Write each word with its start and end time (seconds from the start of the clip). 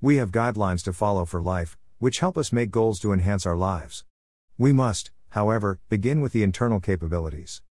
We 0.00 0.18
have 0.18 0.30
guidelines 0.30 0.84
to 0.84 0.92
follow 0.92 1.24
for 1.24 1.42
life, 1.42 1.76
which 1.98 2.20
help 2.20 2.38
us 2.38 2.52
make 2.52 2.70
goals 2.70 3.00
to 3.00 3.12
enhance 3.12 3.44
our 3.44 3.56
lives. 3.56 4.04
We 4.56 4.72
must, 4.72 5.10
however, 5.30 5.80
begin 5.88 6.20
with 6.20 6.32
the 6.32 6.44
internal 6.44 6.78
capabilities. 6.78 7.62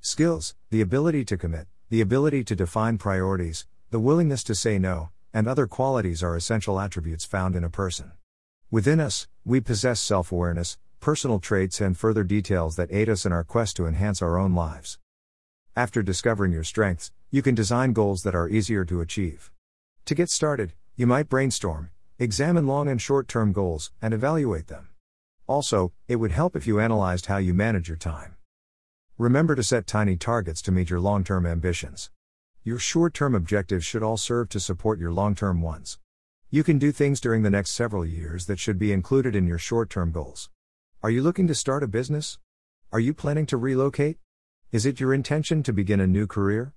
Skills, 0.00 0.54
the 0.70 0.80
ability 0.80 1.26
to 1.26 1.36
commit, 1.36 1.66
the 1.90 2.00
ability 2.00 2.42
to 2.44 2.56
define 2.56 2.96
priorities, 2.96 3.66
the 3.90 4.00
willingness 4.00 4.42
to 4.44 4.54
say 4.54 4.78
no, 4.78 5.10
and 5.34 5.46
other 5.46 5.66
qualities 5.66 6.22
are 6.22 6.34
essential 6.34 6.80
attributes 6.80 7.26
found 7.26 7.54
in 7.54 7.64
a 7.64 7.68
person. 7.68 8.12
Within 8.70 8.98
us, 8.98 9.28
we 9.44 9.60
possess 9.60 10.00
self 10.00 10.32
awareness, 10.32 10.78
personal 11.00 11.38
traits, 11.38 11.82
and 11.82 11.98
further 11.98 12.24
details 12.24 12.76
that 12.76 12.92
aid 12.92 13.10
us 13.10 13.26
in 13.26 13.32
our 13.32 13.44
quest 13.44 13.76
to 13.76 13.86
enhance 13.86 14.22
our 14.22 14.38
own 14.38 14.54
lives. 14.54 14.98
After 15.76 16.02
discovering 16.02 16.50
your 16.50 16.64
strengths, 16.64 17.12
you 17.30 17.42
can 17.42 17.54
design 17.54 17.92
goals 17.92 18.22
that 18.22 18.34
are 18.34 18.48
easier 18.48 18.86
to 18.86 19.02
achieve. 19.02 19.52
To 20.06 20.14
get 20.14 20.30
started, 20.30 20.72
you 20.96 21.08
might 21.08 21.28
brainstorm, 21.28 21.90
examine 22.20 22.68
long 22.68 22.86
and 22.86 23.02
short 23.02 23.26
term 23.26 23.52
goals, 23.52 23.90
and 24.00 24.14
evaluate 24.14 24.68
them. 24.68 24.90
Also, 25.48 25.92
it 26.06 26.16
would 26.16 26.30
help 26.30 26.54
if 26.54 26.68
you 26.68 26.78
analyzed 26.78 27.26
how 27.26 27.36
you 27.36 27.52
manage 27.52 27.88
your 27.88 27.96
time. 27.96 28.36
Remember 29.18 29.56
to 29.56 29.62
set 29.64 29.88
tiny 29.88 30.16
targets 30.16 30.62
to 30.62 30.70
meet 30.70 30.90
your 30.90 31.00
long 31.00 31.24
term 31.24 31.46
ambitions. 31.46 32.10
Your 32.62 32.78
short 32.78 33.12
term 33.12 33.34
objectives 33.34 33.84
should 33.84 34.04
all 34.04 34.16
serve 34.16 34.48
to 34.50 34.60
support 34.60 35.00
your 35.00 35.12
long 35.12 35.34
term 35.34 35.60
ones. 35.60 35.98
You 36.48 36.62
can 36.62 36.78
do 36.78 36.92
things 36.92 37.20
during 37.20 37.42
the 37.42 37.50
next 37.50 37.70
several 37.70 38.06
years 38.06 38.46
that 38.46 38.60
should 38.60 38.78
be 38.78 38.92
included 38.92 39.34
in 39.34 39.48
your 39.48 39.58
short 39.58 39.90
term 39.90 40.12
goals. 40.12 40.48
Are 41.02 41.10
you 41.10 41.22
looking 41.22 41.48
to 41.48 41.56
start 41.56 41.82
a 41.82 41.88
business? 41.88 42.38
Are 42.92 43.00
you 43.00 43.12
planning 43.12 43.46
to 43.46 43.56
relocate? 43.56 44.18
Is 44.70 44.86
it 44.86 45.00
your 45.00 45.12
intention 45.12 45.64
to 45.64 45.72
begin 45.72 45.98
a 45.98 46.06
new 46.06 46.28
career? 46.28 46.72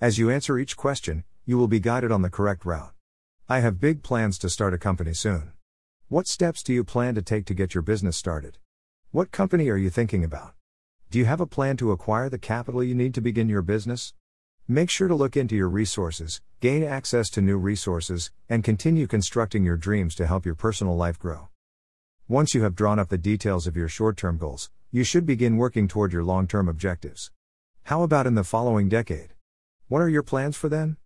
As 0.00 0.16
you 0.16 0.30
answer 0.30 0.58
each 0.58 0.78
question, 0.78 1.24
you 1.44 1.58
will 1.58 1.68
be 1.68 1.80
guided 1.80 2.10
on 2.10 2.22
the 2.22 2.30
correct 2.30 2.64
route. 2.64 2.94
I 3.50 3.60
have 3.60 3.80
big 3.80 4.02
plans 4.02 4.36
to 4.40 4.50
start 4.50 4.74
a 4.74 4.78
company 4.78 5.14
soon. 5.14 5.52
What 6.08 6.26
steps 6.26 6.62
do 6.62 6.74
you 6.74 6.84
plan 6.84 7.14
to 7.14 7.22
take 7.22 7.46
to 7.46 7.54
get 7.54 7.74
your 7.74 7.80
business 7.80 8.14
started? 8.14 8.58
What 9.10 9.30
company 9.30 9.70
are 9.70 9.76
you 9.78 9.88
thinking 9.88 10.22
about? 10.22 10.52
Do 11.10 11.18
you 11.18 11.24
have 11.24 11.40
a 11.40 11.46
plan 11.46 11.78
to 11.78 11.90
acquire 11.90 12.28
the 12.28 12.36
capital 12.36 12.84
you 12.84 12.94
need 12.94 13.14
to 13.14 13.22
begin 13.22 13.48
your 13.48 13.62
business? 13.62 14.12
Make 14.68 14.90
sure 14.90 15.08
to 15.08 15.14
look 15.14 15.34
into 15.34 15.56
your 15.56 15.70
resources, 15.70 16.42
gain 16.60 16.84
access 16.84 17.30
to 17.30 17.40
new 17.40 17.56
resources, 17.56 18.30
and 18.50 18.62
continue 18.62 19.06
constructing 19.06 19.64
your 19.64 19.78
dreams 19.78 20.14
to 20.16 20.26
help 20.26 20.44
your 20.44 20.54
personal 20.54 20.94
life 20.94 21.18
grow. 21.18 21.48
Once 22.28 22.54
you 22.54 22.64
have 22.64 22.74
drawn 22.74 22.98
up 22.98 23.08
the 23.08 23.16
details 23.16 23.66
of 23.66 23.78
your 23.78 23.88
short 23.88 24.18
term 24.18 24.36
goals, 24.36 24.68
you 24.92 25.04
should 25.04 25.24
begin 25.24 25.56
working 25.56 25.88
toward 25.88 26.12
your 26.12 26.22
long 26.22 26.46
term 26.46 26.68
objectives. 26.68 27.30
How 27.84 28.02
about 28.02 28.26
in 28.26 28.34
the 28.34 28.44
following 28.44 28.90
decade? 28.90 29.32
What 29.88 30.02
are 30.02 30.08
your 30.10 30.22
plans 30.22 30.54
for 30.54 30.68
then? 30.68 30.98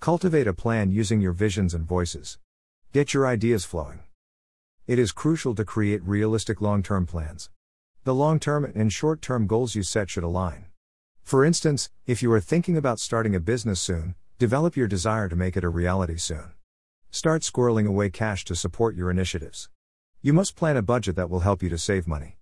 Cultivate 0.00 0.46
a 0.46 0.52
plan 0.52 0.90
using 0.90 1.20
your 1.20 1.32
visions 1.32 1.74
and 1.74 1.84
voices. 1.86 2.38
Get 2.92 3.14
your 3.14 3.26
ideas 3.26 3.64
flowing. 3.64 4.00
It 4.86 4.98
is 4.98 5.10
crucial 5.10 5.54
to 5.54 5.64
create 5.64 6.02
realistic 6.04 6.60
long 6.60 6.82
term 6.82 7.06
plans. 7.06 7.50
The 8.04 8.14
long 8.14 8.38
term 8.38 8.70
and 8.74 8.92
short 8.92 9.20
term 9.20 9.46
goals 9.46 9.74
you 9.74 9.82
set 9.82 10.10
should 10.10 10.22
align. 10.22 10.66
For 11.22 11.44
instance, 11.44 11.90
if 12.06 12.22
you 12.22 12.30
are 12.32 12.40
thinking 12.40 12.76
about 12.76 13.00
starting 13.00 13.34
a 13.34 13.40
business 13.40 13.80
soon, 13.80 14.14
develop 14.38 14.76
your 14.76 14.86
desire 14.86 15.28
to 15.28 15.34
make 15.34 15.56
it 15.56 15.64
a 15.64 15.68
reality 15.68 16.18
soon. 16.18 16.52
Start 17.10 17.42
squirreling 17.42 17.86
away 17.86 18.10
cash 18.10 18.44
to 18.44 18.54
support 18.54 18.94
your 18.94 19.10
initiatives. 19.10 19.70
You 20.22 20.32
must 20.32 20.54
plan 20.54 20.76
a 20.76 20.82
budget 20.82 21.16
that 21.16 21.30
will 21.30 21.40
help 21.40 21.62
you 21.62 21.68
to 21.70 21.78
save 21.78 22.06
money. 22.06 22.36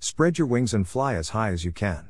Spread 0.00 0.36
your 0.36 0.48
wings 0.48 0.74
and 0.74 0.86
fly 0.86 1.14
as 1.14 1.30
high 1.30 1.50
as 1.50 1.64
you 1.64 1.72
can. 1.72 2.08